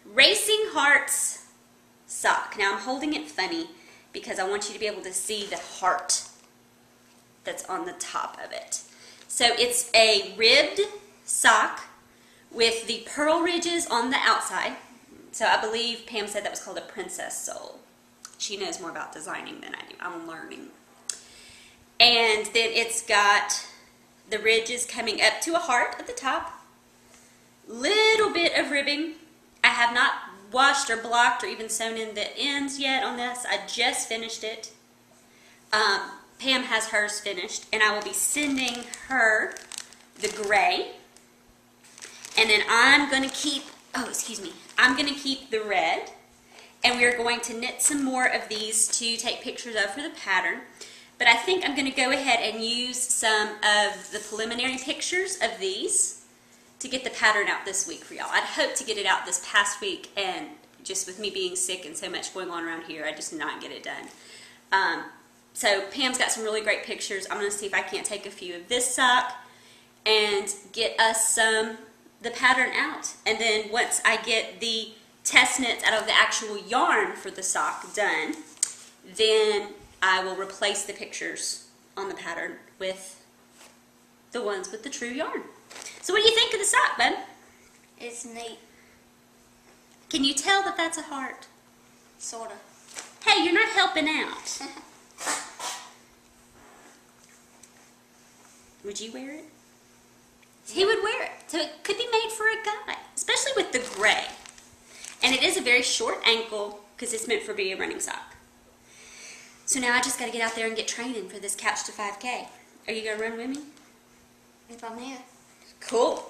Racing 0.05 0.67
Hearts 0.73 1.47
sock. 2.07 2.57
Now 2.59 2.75
I'm 2.75 2.81
holding 2.81 3.15
it 3.15 3.31
funny 3.31 3.69
because 4.12 4.39
I 4.39 4.47
want 4.47 4.69
you 4.69 4.75
to 4.75 4.79
be 4.79 4.87
able 4.87 5.00
to 5.03 5.15
see 5.15 5.47
the 5.47 5.57
heart 5.57 6.29
that's 7.45 7.65
on 7.71 7.87
the 7.87 7.93
top 7.93 8.37
of 8.45 8.53
it. 8.53 8.83
So 9.27 9.47
it's 9.59 9.91
a 9.95 10.35
ribbed 10.37 10.83
sock 11.25 11.85
with 12.53 12.87
the 12.87 13.07
purl 13.09 13.41
ridges 13.41 13.87
on 13.87 14.11
the 14.11 14.19
outside. 14.19 14.77
So 15.33 15.47
I 15.47 15.59
believe 15.59 16.05
Pam 16.05 16.27
said 16.27 16.45
that 16.45 16.50
was 16.50 16.62
called 16.62 16.77
a 16.77 16.83
princess 16.83 17.47
sole. 17.47 17.79
She 18.37 18.59
knows 18.59 18.79
more 18.79 18.91
about 18.91 19.15
designing 19.15 19.62
than 19.62 19.75
I 19.75 19.89
do. 19.89 19.95
I'm 20.00 20.29
learning. 20.29 20.69
And 22.00 22.47
then 22.47 22.71
it's 22.73 23.02
got 23.02 23.66
the 24.30 24.38
ridges 24.38 24.87
coming 24.87 25.21
up 25.21 25.40
to 25.42 25.54
a 25.54 25.59
heart 25.59 25.97
at 25.99 26.07
the 26.07 26.14
top. 26.14 26.64
Little 27.69 28.33
bit 28.33 28.59
of 28.59 28.71
ribbing. 28.71 29.12
I 29.62 29.69
have 29.69 29.95
not 29.95 30.12
washed 30.50 30.88
or 30.88 30.97
blocked 30.97 31.45
or 31.45 31.47
even 31.47 31.69
sewn 31.69 31.97
in 31.97 32.14
the 32.14 32.37
ends 32.37 32.80
yet 32.80 33.04
on 33.04 33.19
this. 33.19 33.45
I 33.49 33.61
just 33.66 34.09
finished 34.09 34.42
it. 34.42 34.73
Um, 35.73 36.11
Pam 36.38 36.62
has 36.64 36.87
hers 36.87 37.21
finished, 37.21 37.66
and 37.73 37.83
I 37.83 37.95
will 37.95 38.02
be 38.02 38.14
sending 38.14 38.85
her 39.09 39.54
the 40.21 40.28
gray. 40.42 40.92
And 42.38 42.49
then 42.49 42.62
I'm 42.69 43.11
going 43.11 43.28
to 43.28 43.35
keep, 43.35 43.64
oh, 43.95 44.07
excuse 44.09 44.40
me, 44.40 44.52
I'm 44.78 44.97
going 44.97 45.12
to 45.12 45.21
keep 45.21 45.50
the 45.50 45.61
red. 45.61 46.11
And 46.83 46.99
we 46.99 47.04
are 47.04 47.16
going 47.16 47.40
to 47.40 47.54
knit 47.54 47.83
some 47.83 48.02
more 48.02 48.26
of 48.26 48.49
these 48.49 48.88
to 48.99 49.19
take 49.19 49.42
pictures 49.42 49.76
of 49.76 49.90
for 49.90 50.00
the 50.00 50.11
pattern. 50.11 50.61
But 51.21 51.29
I 51.29 51.37
think 51.37 51.69
I'm 51.69 51.77
going 51.77 51.85
to 51.85 51.95
go 51.95 52.12
ahead 52.12 52.41
and 52.41 52.65
use 52.65 52.99
some 52.99 53.50
of 53.50 54.11
the 54.11 54.21
preliminary 54.27 54.79
pictures 54.79 55.37
of 55.43 55.50
these 55.61 56.25
to 56.79 56.89
get 56.89 57.05
the 57.05 57.11
pattern 57.11 57.47
out 57.47 57.67
this 57.67 57.87
week 57.87 58.05
for 58.05 58.15
y'all. 58.15 58.31
I'd 58.31 58.43
hoped 58.43 58.77
to 58.77 58.85
get 58.85 58.97
it 58.97 59.05
out 59.05 59.27
this 59.27 59.47
past 59.47 59.83
week, 59.83 60.09
and 60.17 60.47
just 60.83 61.07
with 61.07 61.19
me 61.19 61.29
being 61.29 61.57
sick 61.57 61.85
and 61.85 61.95
so 61.95 62.09
much 62.09 62.33
going 62.33 62.49
on 62.49 62.65
around 62.65 62.85
here, 62.85 63.05
I 63.05 63.12
just 63.12 63.35
not 63.35 63.61
get 63.61 63.71
it 63.71 63.83
done. 63.83 64.09
Um, 64.73 65.05
so 65.53 65.83
Pam's 65.91 66.17
got 66.17 66.33
some 66.33 66.43
really 66.43 66.62
great 66.62 66.85
pictures. 66.85 67.27
I'm 67.31 67.37
going 67.37 67.50
to 67.50 67.57
see 67.57 67.67
if 67.67 67.75
I 67.75 67.83
can't 67.83 68.07
take 68.07 68.25
a 68.25 68.31
few 68.31 68.57
of 68.57 68.69
this 68.69 68.95
sock 68.95 69.35
and 70.07 70.49
get 70.73 70.99
us 70.99 71.35
some 71.35 71.77
the 72.23 72.31
pattern 72.31 72.71
out. 72.75 73.12
And 73.27 73.39
then 73.39 73.71
once 73.71 74.00
I 74.07 74.17
get 74.23 74.61
the 74.61 74.93
test 75.23 75.61
knits 75.61 75.85
out 75.85 76.00
of 76.00 76.07
the 76.07 76.15
actual 76.15 76.57
yarn 76.57 77.15
for 77.15 77.31
the 77.31 77.43
sock 77.43 77.95
done, 77.95 78.37
then 79.17 79.75
I 80.02 80.23
will 80.25 80.37
replace 80.37 80.85
the 80.85 80.92
pictures 80.92 81.69
on 81.97 82.09
the 82.09 82.14
pattern 82.14 82.57
with 82.78 83.23
the 84.33 84.42
ones 84.42 84.71
with 84.71 84.83
the 84.83 84.90
true 84.90 85.09
yarn. 85.09 85.42
So 86.02 86.12
what 86.14 86.23
do 86.23 86.28
you 86.28 86.35
think 86.35 86.52
of 86.54 86.61
the 86.61 86.66
sock, 86.66 86.97
Ben? 86.99 87.16
It's 87.99 88.25
neat, 88.25 88.59
Can 90.09 90.25
you 90.25 90.33
tell 90.35 90.62
that 90.62 90.76
that's 90.76 90.97
a 90.99 91.02
heart? 91.02 91.47
sorta. 92.19 92.54
Hey, 93.25 93.42
you're 93.45 93.52
not 93.54 93.69
helping 93.71 94.09
out. 94.09 94.61
Would 98.85 99.00
you 99.00 99.12
wear 99.12 99.30
it? 99.33 99.45
He 100.69 100.85
would 100.85 101.02
wear 101.02 101.25
it. 101.25 101.30
So 101.49 101.59
it 101.59 101.83
could 101.83 101.99
be 101.99 102.07
made 102.12 102.30
for 102.33 102.45
a 102.47 102.57
guy, 102.64 102.97
especially 103.14 103.52
with 103.57 103.73
the 103.73 103.80
gray. 103.99 104.25
And 105.23 105.35
it 105.35 105.42
is 105.42 105.57
a 105.57 105.61
very 105.61 105.83
short 105.83 106.19
ankle 106.25 106.80
because 106.97 107.12
it's 107.12 107.26
meant 107.28 107.42
for 107.42 107.52
being 107.54 107.75
a 107.76 107.80
running 107.80 108.00
sock. 108.00 108.37
So 109.71 109.79
now 109.79 109.95
I 109.95 110.00
just 110.00 110.19
got 110.19 110.27
to 110.27 110.33
get 110.33 110.43
out 110.43 110.57
there 110.57 110.67
and 110.67 110.75
get 110.75 110.89
training 110.89 111.29
for 111.29 111.39
this 111.39 111.55
Couch 111.55 111.85
to 111.85 111.93
5K. 111.93 112.49
Are 112.89 112.93
you 112.93 113.05
going 113.05 113.17
to 113.17 113.23
run 113.23 113.37
with 113.37 113.50
me? 113.50 113.62
If 114.69 114.83
I'm 114.83 114.99
here. 114.99 115.19
Cool. 115.79 116.29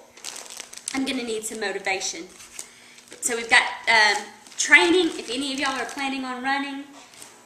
I'm 0.92 1.06
going 1.06 1.16
to 1.16 1.24
need 1.24 1.44
some 1.44 1.58
motivation. 1.58 2.24
So 3.22 3.34
we've 3.36 3.48
got 3.48 3.62
um, 3.88 4.22
training, 4.58 5.06
if 5.18 5.30
any 5.30 5.54
of 5.54 5.58
y'all 5.58 5.70
are 5.70 5.86
planning 5.86 6.26
on 6.26 6.44
running, 6.44 6.84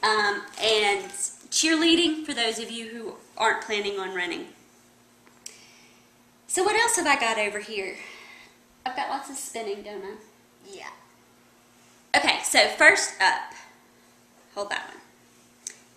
um, 0.03 0.41
and 0.61 1.05
cheerleading 1.49 2.25
for 2.25 2.33
those 2.33 2.59
of 2.59 2.69
you 2.69 2.89
who 2.89 3.13
aren't 3.37 3.61
planning 3.61 3.97
on 3.97 4.13
running. 4.13 4.47
So 6.49 6.61
what 6.65 6.75
else 6.75 6.97
have 6.97 7.07
I 7.07 7.17
got 7.17 7.37
over 7.37 7.59
here? 7.59 7.95
I've 8.85 8.97
got 8.97 9.07
lots 9.07 9.29
of 9.29 9.37
spinning, 9.37 9.83
don't 9.83 10.03
I? 10.03 10.15
Yeah. 10.69 10.89
Okay, 12.17 12.39
so 12.43 12.67
first 12.77 13.13
up, 13.21 13.53
hold 14.53 14.69
that 14.71 14.89
one. 14.89 15.04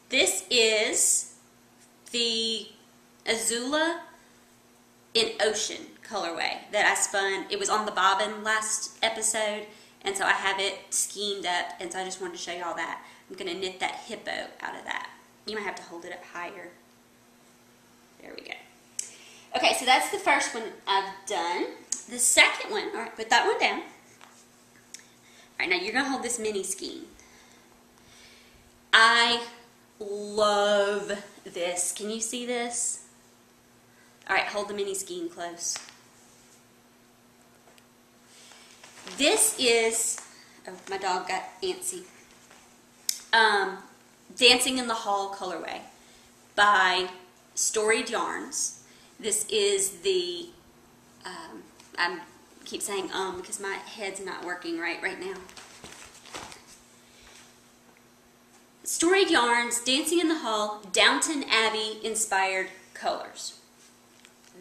This 0.09 0.45
is 0.51 1.35
the 2.13 2.67
Azula 3.27 4.01
in 5.13 5.33
Ocean 5.43 5.85
colorway 6.03 6.57
that 6.73 6.87
I 6.87 6.95
spun. 6.95 7.45
It 7.51 7.59
was 7.59 7.69
on 7.69 7.85
the 7.85 7.93
bobbin 7.93 8.43
last 8.43 8.97
episode, 9.03 9.67
and 10.03 10.17
so 10.17 10.25
I 10.25 10.33
have 10.33 10.59
it 10.59 10.79
schemed 10.89 11.45
up, 11.45 11.73
and 11.79 11.93
so 11.93 11.99
I 11.99 12.05
just 12.05 12.23
wanted 12.23 12.39
to 12.39 12.43
show 12.43 12.53
you 12.53 12.65
all 12.65 12.75
that. 12.77 13.05
I'm 13.29 13.37
going 13.37 13.53
to 13.53 13.61
knit 13.61 13.81
that 13.81 13.97
hippo 14.07 14.47
out 14.63 14.75
of 14.75 14.85
that. 14.85 15.11
You 15.47 15.57
might 15.57 15.65
have 15.65 15.77
to 15.77 15.83
hold 15.83 16.07
it 16.07 16.13
up 16.13 16.25
higher. 16.25 16.71
There 18.23 18.33
we 18.35 18.47
go. 18.47 18.55
Okay, 19.57 19.75
so 19.79 19.85
that's 19.85 20.11
the 20.11 20.19
first 20.19 20.55
one 20.55 20.65
I've 20.87 21.13
done. 21.27 21.67
The 22.09 22.19
second 22.19 22.71
one, 22.71 22.89
all 22.95 23.03
right, 23.03 23.15
put 23.15 23.29
that 23.29 23.47
one 23.47 23.59
down. 23.59 23.81
All 23.81 23.85
right, 25.61 25.69
now 25.69 25.77
you're 25.77 25.93
gonna 25.93 26.09
hold 26.09 26.23
this 26.23 26.39
mini 26.39 26.63
skein. 26.63 27.03
I 28.93 29.43
love 30.01 31.25
this. 31.45 31.93
Can 31.93 32.11
you 32.11 32.21
see 32.21 32.47
this? 32.47 33.05
All 34.29 34.37
right, 34.37 34.47
hold 34.47 34.69
the 34.69 34.75
mini 34.75 34.95
skein 34.95 35.29
close. 35.29 35.77
This 39.17 39.57
is, 39.59 40.21
oh, 40.67 40.73
my 40.91 40.99
dog 40.99 41.29
got 41.29 41.45
antsy. 41.63 42.03
Um, 43.33 43.79
Dancing 44.37 44.79
in 44.79 44.87
the 44.87 44.95
Hall 44.95 45.35
colorway 45.35 45.81
by 46.55 47.09
Storied 47.55 48.11
Yarns. 48.11 48.85
This 49.19 49.47
is 49.49 50.01
the, 50.01 50.49
um, 51.25 51.63
I 51.97 52.21
keep 52.69 52.83
saying 52.83 53.11
um 53.15 53.41
because 53.41 53.59
my 53.59 53.79
head's 53.87 54.21
not 54.21 54.45
working 54.45 54.79
right 54.79 55.03
right 55.03 55.19
now. 55.19 55.35
Storied 58.89 59.29
Yarns, 59.29 59.83
Dancing 59.83 60.19
in 60.19 60.29
the 60.29 60.39
Hall, 60.39 60.81
Downton 60.93 61.45
Abbey 61.45 61.99
inspired 62.03 62.69
colors. 62.95 63.61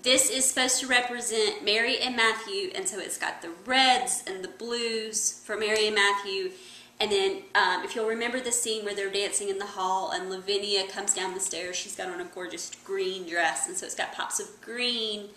This 0.04 0.30
is 0.30 0.44
supposed 0.44 0.82
to 0.82 0.88
represent 0.88 1.64
Mary 1.64 1.98
and 2.00 2.14
Matthew, 2.14 2.70
and 2.76 2.86
so 2.90 3.00
it's 3.00 3.18
got 3.18 3.42
the 3.42 3.52
reds 3.66 4.26
and 4.28 4.44
the 4.44 4.50
blues 4.50 5.42
for 5.46 5.56
Mary 5.56 5.88
and 5.88 5.96
Matthew. 5.96 6.52
And 7.00 7.10
then, 7.10 7.44
um, 7.56 7.86
if 7.86 7.96
you'll 7.96 8.10
remember 8.10 8.42
the 8.42 8.52
scene 8.52 8.84
where 8.84 8.94
they're 8.94 9.10
dancing 9.10 9.48
in 9.48 9.60
the 9.60 9.66
hall 9.66 10.12
and 10.12 10.30
Lavinia 10.30 10.90
comes 10.90 11.14
down 11.14 11.34
the 11.34 11.40
stairs, 11.40 11.78
she's 11.78 11.96
got 11.96 12.10
on 12.10 12.20
a 12.20 12.26
gorgeous 12.26 12.70
green 12.84 13.26
dress, 13.30 13.70
and 13.70 13.78
so 13.78 13.86
it's 13.86 13.96
got 13.96 14.12
pops 14.12 14.42
of 14.42 14.48
green. 14.60 15.30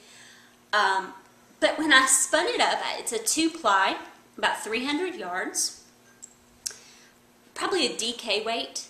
Um, 0.73 1.15
but 1.61 1.79
when 1.79 1.93
I 1.93 2.07
spun 2.07 2.49
it 2.49 2.61
up, 2.61 2.81
it's 2.99 3.13
a 3.13 3.19
two 3.19 3.51
ply, 3.51 3.99
about 4.37 4.65
300 4.65 5.15
yards, 5.15 5.80
probably 7.61 7.85
a 7.85 7.91
DK 7.91 8.43
weight. 8.43 8.87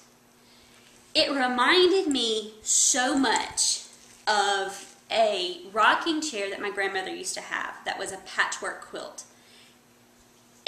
It 1.13 1.29
reminded 1.29 2.07
me 2.07 2.53
so 2.63 3.19
much 3.19 3.83
of 4.29 4.95
a 5.11 5.63
rocking 5.73 6.21
chair 6.21 6.49
that 6.51 6.61
my 6.61 6.71
grandmother 6.71 7.13
used 7.13 7.35
to 7.35 7.41
have 7.41 7.75
that 7.85 7.99
was 7.99 8.13
a 8.13 8.19
patchwork 8.19 8.83
quilt. 8.83 9.25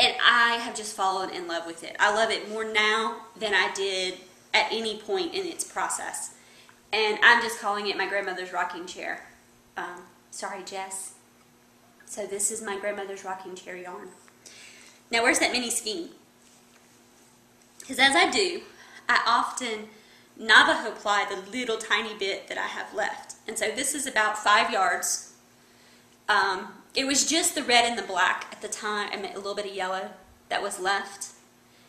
And 0.01 0.15
I 0.21 0.55
have 0.57 0.75
just 0.75 0.97
fallen 0.97 1.31
in 1.31 1.47
love 1.47 1.65
with 1.65 1.85
it. 1.85 1.95
I 2.01 2.13
love 2.13 2.33
it 2.33 2.51
more 2.51 2.65
now 2.65 3.21
than 3.39 3.55
I 3.55 3.71
did 3.73 4.15
at 4.53 4.67
any 4.73 4.99
point 4.99 5.33
in 5.33 5.47
its 5.47 5.63
process. 5.63 6.35
And 6.93 7.21
I'm 7.23 7.41
just 7.41 7.61
calling 7.61 7.87
it 7.87 7.97
my 7.97 8.09
grandmother's 8.09 8.53
rocking 8.53 8.85
chair. 8.85 9.25
Um, 9.77 10.03
sorry, 10.33 10.65
Jess. 10.65 11.15
So 12.07 12.27
this 12.27 12.51
is 12.51 12.63
my 12.63 12.81
grandmother's 12.81 13.25
rocking 13.25 13.55
chair 13.55 13.77
yarn. 13.77 14.09
Now 15.13 15.23
where's 15.23 15.39
that 15.39 15.53
mini 15.53 15.71
skein? 15.71 16.09
Because 17.83 17.99
as 17.99 18.17
I 18.17 18.31
do, 18.31 18.62
I 19.09 19.21
often 19.27 19.89
Navajo 20.39 20.93
ply 20.93 21.27
the 21.29 21.51
little 21.51 21.77
tiny 21.77 22.15
bit 22.15 22.49
that 22.49 22.57
I 22.57 22.67
have 22.67 22.95
left. 22.95 23.35
And 23.47 23.59
so 23.59 23.71
this 23.71 23.95
is 23.95 24.07
about 24.07 24.39
five 24.39 24.71
yards. 24.71 25.35
Um, 26.29 26.69
it 26.95 27.07
was 27.07 27.27
just 27.29 27.55
the 27.55 27.62
red 27.62 27.85
and 27.85 27.99
the 27.99 28.03
black 28.03 28.47
at 28.53 28.62
the 28.62 28.69
time, 28.69 29.11
and 29.12 29.25
a 29.25 29.37
little 29.37 29.55
bit 29.55 29.67
of 29.67 29.75
yellow 29.75 30.11
that 30.49 30.62
was 30.62 30.81
left. 30.81 31.29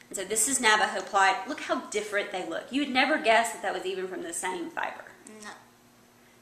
And 0.09 0.17
so 0.17 0.25
this 0.25 0.47
is 0.47 0.59
Navajo 0.59 1.01
ply. 1.01 1.41
Look 1.47 1.61
how 1.61 1.81
different 1.87 2.31
they 2.31 2.47
look. 2.47 2.65
You 2.71 2.81
would 2.81 2.93
never 2.93 3.17
guess 3.17 3.53
that 3.53 3.61
that 3.61 3.73
was 3.73 3.85
even 3.85 4.07
from 4.07 4.23
the 4.23 4.33
same 4.33 4.69
fiber. 4.69 5.05
No. 5.41 5.49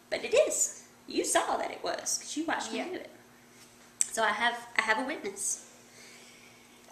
But 0.10 0.24
it 0.26 0.34
is. 0.34 0.84
You 1.08 1.26
saw 1.26 1.58
that 1.58 1.72
it 1.72 1.84
was 1.84 2.18
because 2.18 2.38
you 2.38 2.46
watched 2.46 2.72
me 2.72 2.84
do 2.84 2.96
it. 2.96 3.10
So 4.12 4.24
I 4.24 4.30
have 4.30 4.58
I 4.78 4.82
have 4.82 5.00
a 5.00 5.06
witness. 5.06 5.71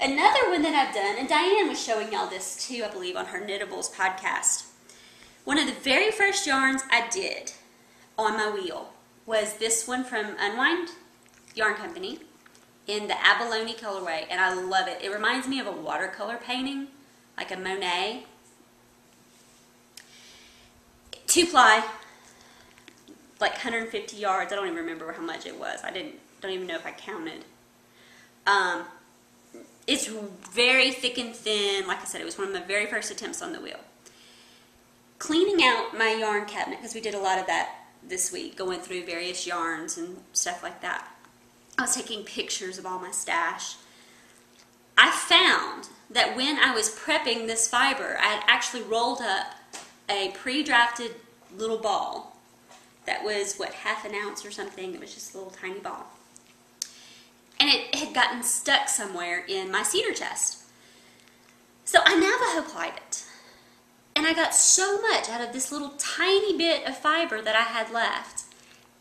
Another 0.02 0.50
one 0.50 0.62
that 0.62 0.74
I've 0.74 0.96
done, 0.96 1.18
and 1.20 1.28
Diane 1.28 1.68
was 1.68 1.84
showing 1.84 2.14
y'all 2.14 2.30
this 2.30 2.66
too, 2.66 2.86
I 2.86 2.90
believe, 2.90 3.18
on 3.18 3.26
her 3.28 3.42
Knittables 3.42 3.94
podcast. 3.94 4.68
One 5.44 5.58
of 5.58 5.68
the 5.68 5.74
very 5.74 6.10
first 6.10 6.48
yarns 6.48 6.84
I 6.90 7.10
did 7.10 7.52
on 8.18 8.38
my 8.38 8.50
wheel 8.50 8.94
was 9.26 9.56
this 9.58 9.88
one 9.88 10.06
from 10.06 10.38
Unwind 10.40 10.92
Yarn 11.54 11.76
Company 11.76 12.20
in 12.88 13.08
the 13.08 13.26
abalone 13.26 13.74
colorway, 13.74 14.26
and 14.30 14.40
I 14.40 14.54
love 14.54 14.88
it. 14.88 15.02
It 15.02 15.12
reminds 15.12 15.50
me 15.50 15.60
of 15.60 15.68
a 15.68 15.72
watercolor 15.72 16.38
painting, 16.38 16.88
like 17.36 17.52
a 17.52 17.58
Monet. 17.58 18.24
Two 21.28 21.46
ply, 21.46 21.86
like 23.42 23.52
150 23.52 24.16
yards. 24.16 24.54
I 24.54 24.56
don't 24.56 24.66
even 24.66 24.78
remember 24.78 25.12
how 25.12 25.22
much 25.22 25.46
it 25.46 25.60
was. 25.60 25.84
I 25.84 25.92
didn't. 25.92 26.16
Don't 26.40 26.52
even 26.52 26.68
know 26.68 26.76
if 26.76 26.86
I 26.86 26.92
counted. 26.92 27.44
Um, 28.48 28.86
it's 29.88 30.08
very 30.52 30.92
thick 30.92 31.18
and 31.18 31.36
thin. 31.36 31.88
Like 31.88 32.02
I 32.02 32.06
said, 32.06 32.22
it 32.22 32.26
was 32.26 32.38
one 32.38 32.48
of 32.48 32.54
my 32.54 32.62
very 32.62 32.86
first 32.86 33.12
attempts 33.12 33.42
on 33.42 33.54
the 33.54 33.60
wheel. 33.60 33.80
cleaning 35.20 35.64
out 35.64 35.96
my 35.96 36.14
yarn 36.14 36.46
cabinet 36.46 36.80
because 36.80 36.96
we 36.96 37.02
did 37.02 37.14
a 37.14 37.20
lot 37.20 37.38
of 37.38 37.46
that 37.48 37.76
this 38.08 38.32
week, 38.32 38.56
going 38.56 38.80
through 38.80 39.06
various 39.06 39.46
yarns 39.46 39.98
and 39.98 40.18
stuff 40.34 40.64
like 40.64 40.82
that. 40.82 41.08
I 41.78 41.84
was 41.84 41.94
taking 41.94 42.24
pictures 42.24 42.78
of 42.78 42.86
all 42.86 43.00
my 43.00 43.12
stash. 43.12 43.76
I 44.98 45.12
found 45.12 45.90
that 46.10 46.36
when 46.36 46.58
I 46.58 46.74
was 46.74 46.90
prepping 46.90 47.46
this 47.46 47.68
fiber, 47.68 48.18
I 48.20 48.28
had 48.28 48.44
actually 48.48 48.82
rolled 48.84 49.22
up 49.22 49.56
a 50.10 50.32
pre-drafted 50.32 51.12
little 51.56 51.78
ball 51.78 52.38
that 53.06 53.24
was 53.24 53.56
what 53.58 53.74
half 53.74 54.06
an 54.06 54.16
ounce 54.16 54.46
or 54.46 54.52
something. 54.52 54.94
It 54.94 55.00
was 55.00 55.14
just 55.14 55.34
a 55.34 55.38
little 55.38 55.52
tiny 55.52 55.80
ball, 55.80 56.08
and 57.60 57.70
it 57.70 57.96
had 57.96 58.14
gotten 58.14 58.44
stuck 58.44 58.88
somewhere 58.88 59.44
in 59.48 59.72
my 59.72 59.84
cedar 59.84 60.14
chest. 60.14 60.64
So 61.86 62.00
I 62.06 62.16
Navajo 62.16 62.72
plied 62.72 62.94
it, 62.96 63.26
and 64.16 64.26
I 64.26 64.34
got 64.34 64.54
so 64.54 65.02
much 65.02 65.30
out 65.30 65.42
of 65.42 65.54
this 65.54 65.72
little 65.72 65.94
tiny 65.98 66.58
bit 66.58 66.88
of 66.88 66.98
fiber 66.98 67.42
that 67.42 67.56
I 67.56 67.64
had 67.64 67.92
left, 67.92 68.44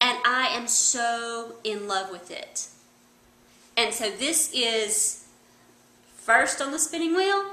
and 0.00 0.18
I 0.24 0.48
am 0.52 0.66
so 0.66 1.56
in 1.64 1.86
love 1.86 2.10
with 2.10 2.30
it. 2.30 2.68
And 3.76 3.94
so 3.94 4.10
this 4.10 4.50
is 4.52 5.26
first 6.16 6.60
on 6.60 6.72
the 6.72 6.78
spinning 6.78 7.14
wheel. 7.14 7.44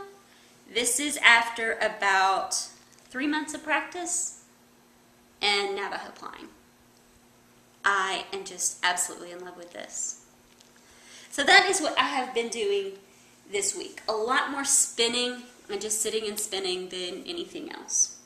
This 0.74 1.00
is 1.00 1.18
after 1.18 1.74
about 1.74 2.56
three 3.10 3.28
months 3.28 3.54
of 3.54 3.64
practice 3.64 4.44
and 5.42 5.76
Navajo 5.76 6.12
plying. 6.16 6.48
I 7.84 8.26
am 8.34 8.44
just 8.44 8.80
absolutely 8.84 9.32
in 9.32 9.46
love 9.46 9.58
with 9.58 9.74
this. 9.74 10.25
So 11.36 11.44
that 11.44 11.66
is 11.66 11.82
what 11.82 12.00
I 12.00 12.04
have 12.04 12.34
been 12.34 12.48
doing 12.48 12.94
this 13.52 13.76
week. 13.76 14.02
A 14.08 14.14
lot 14.14 14.52
more 14.52 14.64
spinning 14.64 15.42
and 15.70 15.82
just 15.82 16.02
sitting 16.02 16.30
and 16.30 16.40
spinning 16.40 16.88
than 16.88 17.26
anything 17.28 17.74
else. 17.74 18.20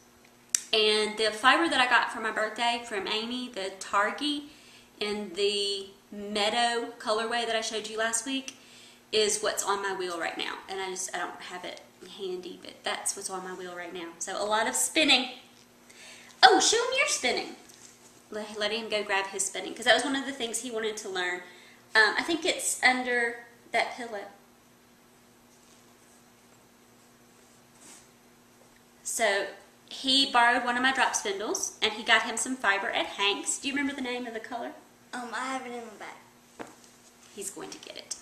And 0.71 1.17
the 1.17 1.31
fiber 1.31 1.67
that 1.67 1.81
I 1.81 1.89
got 1.89 2.13
for 2.13 2.19
my 2.19 2.29
birthday 2.29 2.83
from 2.85 3.07
Amy, 3.07 3.49
the 3.49 3.71
Targi 3.79 4.43
in 4.99 5.31
the 5.33 5.87
Meadow 6.11 6.91
colorway 6.99 7.47
that 7.47 7.55
I 7.55 7.61
showed 7.61 7.87
you 7.87 7.97
last 7.97 8.27
week, 8.27 8.55
is 9.11 9.39
what's 9.39 9.63
on 9.63 9.81
my 9.81 9.95
wheel 9.95 10.19
right 10.19 10.37
now. 10.37 10.53
And 10.69 10.79
I 10.79 10.91
just, 10.91 11.09
I 11.15 11.17
don't 11.17 11.41
have 11.41 11.65
it 11.65 11.81
handy, 12.15 12.59
but 12.61 12.75
that's 12.83 13.15
what's 13.15 13.31
on 13.31 13.43
my 13.43 13.55
wheel 13.55 13.75
right 13.75 13.91
now. 13.91 14.09
So 14.19 14.39
a 14.39 14.45
lot 14.45 14.67
of 14.69 14.75
spinning. 14.75 15.29
Oh, 16.43 16.59
show 16.59 16.77
him 16.77 16.93
your 16.95 17.07
spinning. 17.07 17.55
Let, 18.29 18.59
let 18.59 18.71
him 18.71 18.87
go 18.87 19.03
grab 19.03 19.25
his 19.25 19.47
spinning, 19.47 19.71
because 19.71 19.85
that 19.85 19.95
was 19.95 20.03
one 20.03 20.15
of 20.15 20.27
the 20.27 20.31
things 20.31 20.61
he 20.61 20.69
wanted 20.69 20.95
to 20.97 21.09
learn. 21.09 21.41
Um, 21.95 22.15
I 22.17 22.23
think 22.23 22.45
it's 22.45 22.81
under 22.83 23.37
that 23.71 23.95
pillow. 23.95 24.25
So 29.03 29.47
he 29.89 30.31
borrowed 30.31 30.63
one 30.63 30.77
of 30.77 30.83
my 30.83 30.93
drop 30.93 31.15
spindles, 31.15 31.77
and 31.81 31.91
he 31.93 32.03
got 32.03 32.21
him 32.23 32.37
some 32.37 32.55
fiber 32.55 32.89
at 32.89 33.05
Hank's. 33.05 33.59
Do 33.59 33.67
you 33.67 33.73
remember 33.73 33.95
the 33.95 34.01
name 34.01 34.27
of 34.27 34.33
the 34.33 34.39
color? 34.39 34.71
Um, 35.13 35.29
I 35.33 35.45
have 35.47 35.65
it 35.65 35.71
in 35.71 35.79
my 35.79 35.93
bag. 35.97 36.67
He's 37.35 37.49
going 37.49 37.69
to 37.71 37.77
get 37.79 37.97
it. 37.97 38.15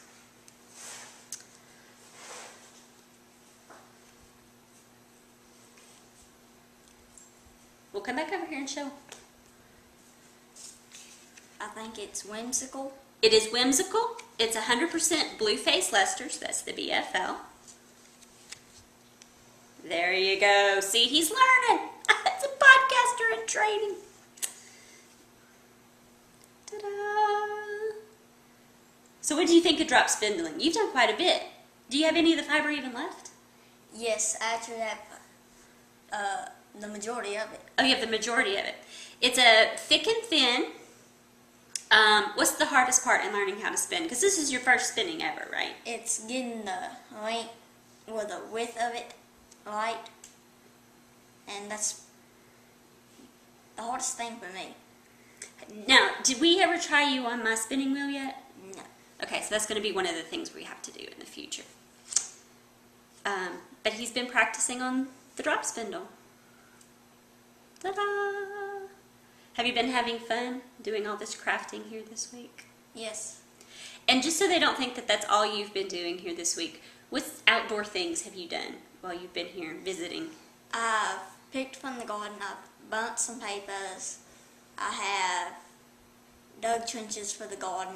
We'll 7.91 8.03
come 8.03 8.15
back 8.15 8.31
over 8.31 8.45
here 8.45 8.59
and 8.59 8.69
show. 8.69 8.91
I 11.59 11.67
think 11.69 11.97
it's 11.99 12.23
whimsical. 12.23 12.93
It 13.21 13.33
is 13.33 13.51
whimsical. 13.51 14.17
It's 14.39 14.55
100% 14.55 15.37
blue 15.37 15.57
face 15.57 15.91
Leicester's. 15.91 16.37
That's 16.37 16.61
the 16.61 16.73
BFL. 16.73 17.37
There 19.87 20.13
you 20.13 20.39
go. 20.39 20.79
See, 20.81 21.05
he's 21.05 21.31
learning. 21.31 21.89
it's 22.09 22.43
a 22.43 22.47
podcaster 22.47 23.39
in 23.39 23.47
training. 23.47 23.95
Ta-da! 26.67 26.87
So 29.21 29.35
what 29.35 29.47
do 29.47 29.53
you 29.53 29.61
think 29.61 29.79
of 29.79 29.87
drop 29.87 30.09
spindling? 30.09 30.59
You've 30.59 30.75
done 30.75 30.91
quite 30.91 31.13
a 31.13 31.17
bit. 31.17 31.43
Do 31.89 31.97
you 31.97 32.05
have 32.05 32.15
any 32.15 32.33
of 32.33 32.37
the 32.37 32.43
fiber 32.43 32.69
even 32.69 32.93
left? 32.93 33.29
Yes, 33.95 34.37
I 34.41 34.53
actually 34.55 34.79
have 34.79 34.99
uh, 36.11 36.45
the 36.79 36.87
majority 36.87 37.35
of 37.35 37.51
it. 37.53 37.61
Oh, 37.79 37.83
you 37.83 37.95
have 37.95 38.01
the 38.01 38.11
majority 38.11 38.51
of 38.51 38.65
it. 38.65 38.75
It's 39.21 39.39
a 39.39 39.75
thick 39.77 40.05
and 40.07 40.23
thin. 40.23 40.65
Um, 41.89 42.31
what's 42.35 42.51
the 42.51 42.65
hardest 42.65 43.03
part 43.03 43.23
in 43.23 43.31
learning 43.31 43.61
how 43.61 43.71
to 43.71 43.77
spin? 43.77 44.03
Because 44.03 44.19
this 44.19 44.37
is 44.37 44.51
your 44.51 44.61
first 44.61 44.91
spinning 44.91 45.23
ever, 45.23 45.47
right? 45.51 45.73
It's 45.85 46.25
getting 46.27 46.65
the 46.65 46.89
length 47.23 47.53
or 48.07 48.25
the 48.25 48.41
width 48.51 48.77
of 48.77 48.93
it 48.93 49.13
right, 49.65 49.97
and 51.47 51.71
that's 51.71 52.03
the 53.75 53.83
hardest 53.83 54.17
thing 54.17 54.37
for 54.37 54.53
me. 54.53 54.75
Now, 55.87 56.09
did 56.23 56.39
we 56.39 56.61
ever 56.61 56.77
try 56.77 57.09
you 57.09 57.25
on 57.25 57.43
my 57.43 57.55
spinning 57.55 57.93
wheel 57.93 58.09
yet? 58.09 58.43
No. 58.75 58.81
Okay, 59.23 59.41
so 59.41 59.47
that's 59.49 59.65
going 59.65 59.81
to 59.81 59.87
be 59.87 59.93
one 59.93 60.05
of 60.05 60.15
the 60.15 60.21
things 60.21 60.53
we 60.53 60.63
have 60.63 60.81
to 60.83 60.91
do 60.91 61.01
in 61.01 61.19
the 61.19 61.25
future. 61.25 61.63
Um, 63.25 63.59
but 63.83 63.93
he's 63.93 64.11
been 64.11 64.27
practicing 64.27 64.81
on 64.81 65.07
the 65.35 65.43
drop 65.43 65.65
spindle. 65.65 66.07
Ta-da! 67.81 68.56
Have 69.57 69.65
you 69.65 69.73
been 69.73 69.89
having 69.89 70.19
fun 70.19 70.61
doing 70.83 71.07
all 71.07 71.17
this 71.17 71.35
crafting 71.35 71.89
here 71.89 72.03
this 72.07 72.31
week? 72.31 72.65
Yes. 72.93 73.41
And 74.07 74.21
just 74.21 74.37
so 74.37 74.47
they 74.47 74.59
don't 74.59 74.77
think 74.77 74.93
that 74.93 75.07
that's 75.07 75.25
all 75.27 75.47
you've 75.47 75.73
been 75.73 75.87
doing 75.87 76.19
here 76.19 76.35
this 76.35 76.55
week, 76.55 76.83
what 77.09 77.25
outdoor 77.47 77.83
things 77.83 78.21
have 78.21 78.35
you 78.35 78.47
done 78.47 78.75
while 79.01 79.15
you've 79.15 79.33
been 79.33 79.47
here 79.47 79.75
visiting? 79.83 80.27
I've 80.71 81.21
picked 81.51 81.75
from 81.75 81.97
the 81.97 82.05
garden. 82.05 82.35
I've 82.39 82.91
burnt 82.91 83.17
some 83.17 83.39
papers. 83.39 84.19
I 84.77 84.91
have 84.91 85.53
dug 86.61 86.87
trenches 86.87 87.33
for 87.33 87.47
the 87.47 87.55
garden. 87.55 87.95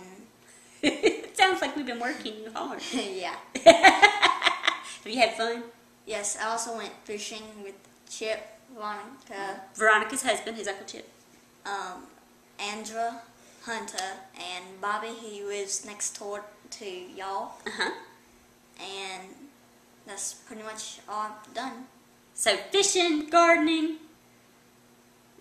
it 0.82 1.38
sounds 1.38 1.62
like 1.62 1.76
we've 1.76 1.86
been 1.86 2.00
working 2.00 2.38
hard. 2.56 2.82
yeah. 2.92 3.36
have 3.66 5.06
you 5.06 5.20
had 5.20 5.36
fun? 5.36 5.62
Yes, 6.08 6.40
I 6.42 6.50
also 6.50 6.76
went 6.76 6.94
fishing 7.04 7.44
with 7.64 7.76
Chip, 8.10 8.48
Veronica, 8.74 9.62
Veronica's 9.76 10.24
husband, 10.24 10.58
his 10.58 10.68
Uncle 10.68 10.88
Chip. 10.88 11.08
Um, 11.66 12.04
Andra, 12.60 13.22
Hunter, 13.64 14.18
and 14.36 14.82
Bobby, 14.82 15.08
who 15.10 15.48
lives 15.48 15.86
next 15.86 16.18
door 16.20 16.44
to 16.72 16.86
y'all. 16.86 17.54
Uh 17.68 17.72
huh. 17.78 17.92
And 18.80 19.30
that's 20.06 20.34
pretty 20.34 20.64
much 20.64 21.00
all 21.08 21.28
I've 21.32 21.54
done. 21.54 21.86
So 22.34 22.56
fishing, 22.72 23.30
gardening, 23.30 23.98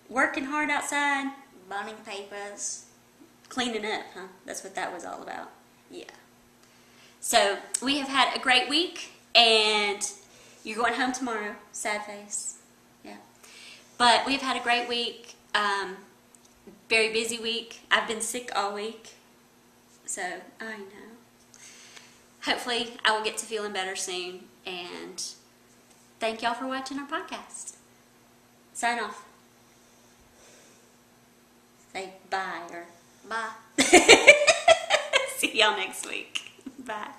working 0.09 0.45
hard 0.45 0.69
outside, 0.69 1.31
Burning 1.69 1.95
papers. 2.05 2.85
cleaning 3.49 3.85
up, 3.85 4.03
huh? 4.13 4.27
That's 4.45 4.63
what 4.63 4.75
that 4.75 4.93
was 4.93 5.05
all 5.05 5.21
about. 5.23 5.49
Yeah. 5.89 6.03
So 7.21 7.57
we 7.81 7.97
have 7.99 8.09
had 8.09 8.35
a 8.35 8.39
great 8.39 8.69
week, 8.69 9.11
and 9.33 10.01
you're 10.63 10.77
going 10.77 10.93
home 10.93 11.13
tomorrow. 11.13 11.55
Sad 11.71 12.05
face, 12.05 12.57
yeah. 13.05 13.17
But 13.97 14.25
we've 14.25 14.41
had 14.41 14.57
a 14.57 14.63
great 14.63 14.89
week. 14.89 15.35
Um, 15.55 15.97
very 16.89 17.11
busy 17.11 17.39
week. 17.39 17.81
I've 17.89 18.07
been 18.07 18.21
sick 18.21 18.51
all 18.55 18.73
week, 18.73 19.15
so 20.05 20.21
I 20.59 20.77
know. 20.77 21.11
Hopefully, 22.43 22.93
I 23.05 23.15
will 23.15 23.23
get 23.23 23.37
to 23.37 23.45
feeling 23.45 23.73
better 23.73 23.95
soon. 23.95 24.45
And 24.65 25.23
thank 26.19 26.41
y'all 26.41 26.53
for 26.53 26.67
watching 26.67 26.97
our 26.99 27.07
podcast. 27.07 27.75
Sign 28.73 28.99
off. 28.99 29.25
Say 31.93 32.13
bye 32.29 32.61
or 32.71 32.85
Bye. 33.27 33.49
see 35.37 35.59
y'all 35.59 35.77
next 35.77 36.07
week. 36.07 36.51
Bye. 36.85 37.11